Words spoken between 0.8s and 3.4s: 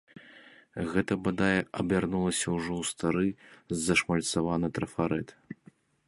Гэта бадай абярнулася ўжо ў стары